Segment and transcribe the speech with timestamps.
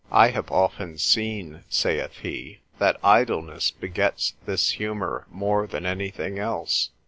[0.11, 6.89] I have often seen (saith he) that idleness begets this humour more than anything else.